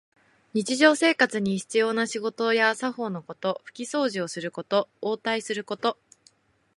[0.55, 3.61] 日常生活に必要な仕事や作法のこと。
[3.63, 5.95] ふきそうじをすることと、応対すること。